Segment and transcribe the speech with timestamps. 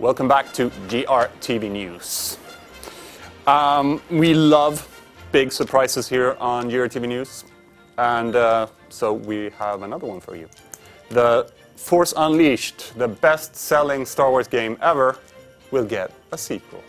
[0.00, 2.36] Welcome back to GRTV News.
[3.46, 4.88] Um, we love
[5.30, 7.44] big surprises here on GRTV News,
[7.96, 10.48] and uh, so we have another one for you.
[11.10, 15.16] The Force Unleashed, the best selling Star Wars game ever,
[15.70, 16.82] will get a sequel.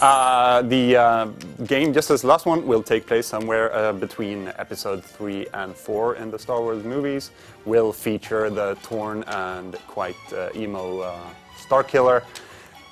[0.00, 1.24] Uh, the uh,
[1.66, 5.74] game, just as the last one, will take place somewhere uh, between episode 3 and
[5.74, 7.32] 4 in the Star Wars movies.
[7.64, 11.18] Will feature the torn and quite uh, emo uh,
[11.56, 12.22] Starkiller.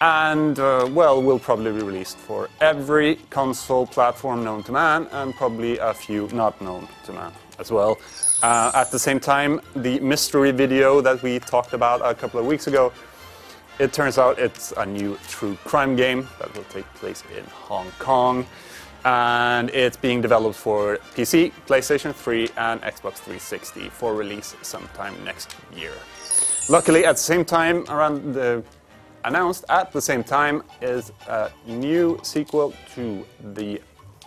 [0.01, 5.33] And, uh, well, will probably be released for every console platform known to man, and
[5.33, 7.99] probably a few not known to man as well.
[8.43, 12.67] at the same time, the mystery video that we talked about a couple of weeks
[12.67, 12.93] ago
[13.79, 17.91] it turns out it's a new true crime game that will take place in Hong
[17.99, 18.47] Kong.
[19.05, 25.55] And it's being developed for PC, PlayStation 3, and Xbox 360 for release sometime next
[25.77, 25.93] year.
[26.69, 28.65] Luckily, at the same time, around the
[29.25, 33.81] announced at the same time is a new sequel to the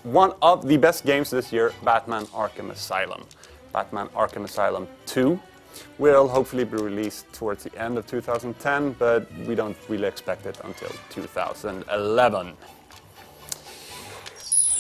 [0.03, 3.25] one of the best games this year, Batman Arkham Asylum.
[3.73, 5.39] Batman Arkham Asylum 2
[5.97, 10.59] will hopefully be released towards the end of 2010, but we don't really expect it
[10.63, 12.53] until 2011.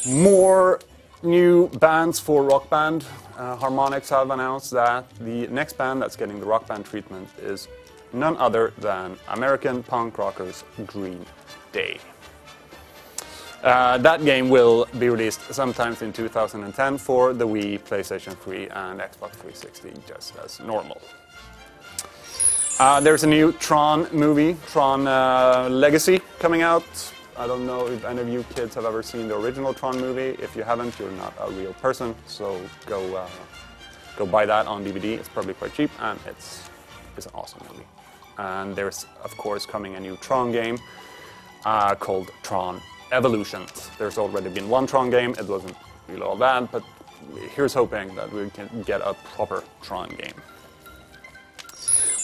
[0.07, 0.79] More
[1.23, 3.05] new bands for Rock Band.
[3.37, 7.67] Uh, Harmonix have announced that the next band that's getting the Rock Band treatment is
[8.13, 11.25] none other than American punk rockers Green
[11.71, 11.99] Day.
[13.63, 18.99] Uh, that game will be released sometimes in 2010 for the Wii, PlayStation 3, and
[19.01, 21.01] Xbox 360, just as normal.
[22.79, 26.85] Uh, there's a new Tron movie, Tron uh, Legacy, coming out.
[27.35, 30.41] I don't know if any of you kids have ever seen the original Tron movie.
[30.41, 33.29] If you haven't, you're not a real person, so go uh,
[34.15, 35.17] go buy that on DVD.
[35.17, 36.69] It's probably quite cheap, and it's
[37.17, 37.87] it's an awesome movie.
[38.37, 40.77] And there's of course coming a new Tron game
[41.65, 42.81] uh, called Tron
[43.11, 43.89] Evolutions.
[43.97, 45.75] There's already been one Tron game, it wasn't
[46.07, 46.83] really all that, but
[47.55, 50.33] here's hoping that we can get a proper Tron game.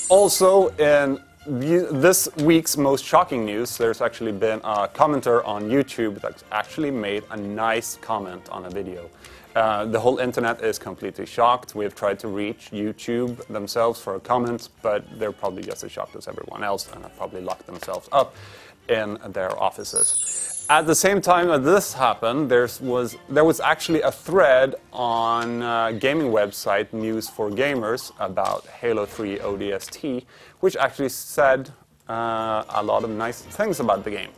[0.10, 6.44] Also, in this week's most shocking news, there's actually been a commenter on YouTube that's
[6.52, 9.10] actually made a nice comment on a video.
[9.56, 11.76] Uh, the whole internet is completely shocked.
[11.76, 15.92] We have tried to reach YouTube themselves for a comment, but they're probably just as
[15.92, 18.36] shocked as everyone else and have probably locked themselves up
[18.90, 20.66] in their offices.
[20.68, 25.62] At the same time that this happened, there was, there was actually a thread on
[25.62, 30.26] uh, gaming website News for Gamers about Halo 3 ODST,
[30.62, 31.70] which actually said
[32.10, 34.32] uh, a lot of nice things about the game.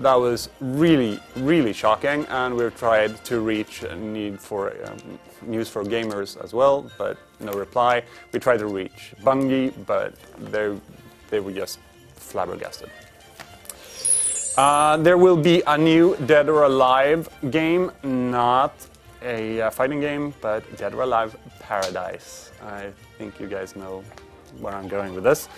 [0.00, 5.84] That was really, really shocking, and we've tried to reach Need for um, News for
[5.84, 8.02] Gamers as well, but no reply.
[8.32, 10.14] We tried to reach Bungie, but
[10.50, 10.76] they,
[11.30, 11.78] they were just
[12.16, 12.90] flabbergasted.
[14.58, 18.74] Uh, there will be a new Dead or Alive game, not
[19.22, 22.50] a uh, fighting game, but Dead or Alive Paradise.
[22.60, 24.02] I think you guys know
[24.58, 25.48] where I'm going with this.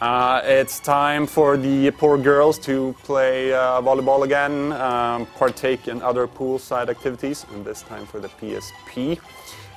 [0.00, 6.00] Uh, it's time for the poor girls to play uh, volleyball again, um, partake in
[6.00, 9.18] other poolside activities, and this time for the PSP.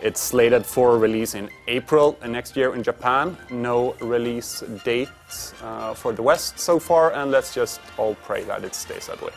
[0.01, 3.37] It's slated for release in April next year in Japan.
[3.49, 5.09] No release date
[5.61, 9.21] uh, for the West so far, and let's just all pray that it stays that
[9.21, 9.31] way.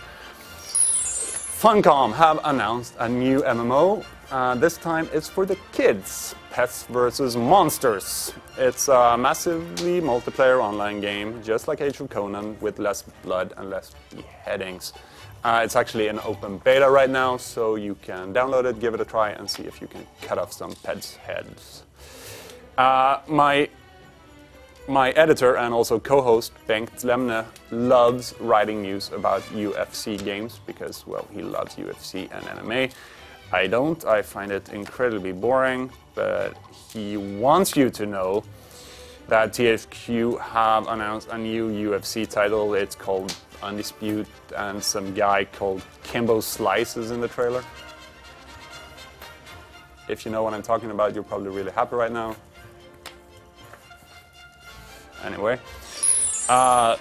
[1.63, 4.05] Funcom have announced a new MMO.
[4.31, 7.35] Uh, this time it's for the kids Pets vs.
[7.35, 8.33] Monsters.
[8.59, 13.71] It's a massively multiplayer online game, just like Age of Conan, with less blood and
[13.71, 14.93] less beheadings.
[15.45, 19.01] Uh, it's actually in open beta right now, so you can download it, give it
[19.01, 21.83] a try, and see if you can cut off some pets' heads.
[22.79, 23.69] Uh, my
[24.89, 31.27] my editor and also co-host Bengt Lemne loves writing news about UFC games because, well,
[31.33, 32.93] he loves UFC and MMA.
[33.53, 34.05] I don't.
[34.05, 36.57] I find it incredibly boring, but
[36.93, 38.43] he wants you to know
[39.29, 42.75] that THQ have announced a new UFC title.
[42.75, 44.27] It's called Undisputed,
[44.57, 47.65] and some guy called Kimbo Slice's in the trailer.
[50.09, 52.37] If you know what I'm talking about, you're probably really happy right now.
[55.25, 55.59] Anyway.
[56.49, 56.97] Uh,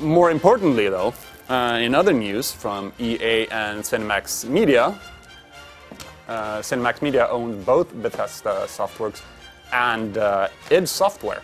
[0.00, 1.14] more importantly, though,
[1.48, 4.98] uh, in other news from EA and ZeniMax Media,
[6.28, 9.22] uh, ZeniMax Media owned both Bethesda Softworks
[9.72, 11.42] and uh, id Software.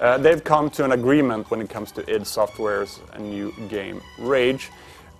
[0.00, 4.70] Uh, they've come to an agreement when it comes to id Software's new game Rage.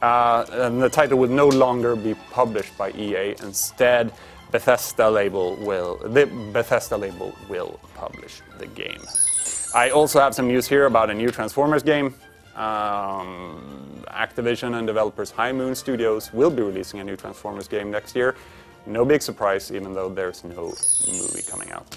[0.02, 3.34] Uh, and the title will no longer be published by EA.
[3.42, 4.12] Instead,
[4.50, 9.00] Bethesda label will the Bethesda label will publish the game.
[9.74, 12.14] I also have some news here about a new Transformers game.
[12.54, 18.14] Um, Activision and developers High Moon Studios will be releasing a new Transformers game next
[18.14, 18.36] year.
[18.86, 20.74] No big surprise, even though there's no
[21.08, 21.96] movie coming out.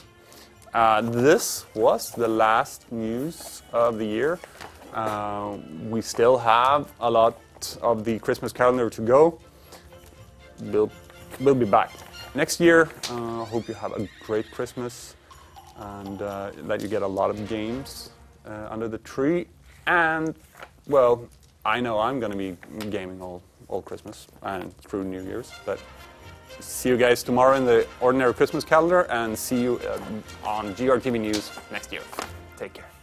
[0.77, 4.38] Uh, this was the last news of the year.
[4.94, 5.57] Uh,
[5.89, 7.35] we still have a lot
[7.81, 9.39] of the Christmas calendar to go.
[10.62, 10.91] We'll,
[11.39, 11.89] we'll be back
[12.35, 12.89] next year.
[13.09, 15.15] Uh, hope you have a great Christmas
[15.77, 18.12] and uh, that you get a lot of games
[18.45, 19.47] uh, under the tree.
[19.88, 20.35] And,
[20.85, 21.27] well,
[21.65, 22.56] I know I'm going to be
[22.91, 25.51] gaming all, all Christmas and through New Year's.
[25.65, 25.79] But
[26.60, 30.00] see you guys tomorrow in the ordinary Christmas calendar and see you uh,
[30.48, 32.02] on GRTV News next year.
[32.58, 32.97] Take care.